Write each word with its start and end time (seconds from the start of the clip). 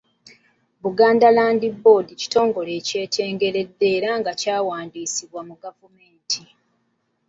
Buganda 0.83 1.27
Land 1.37 1.61
Board 1.83 2.07
kitongole 2.21 2.71
ekyetengeredde 2.79 3.85
era 3.97 4.09
nga 4.19 4.31
kyawandiisibwa 4.41 5.41
mu 5.47 5.55
gavumenti. 5.63 6.41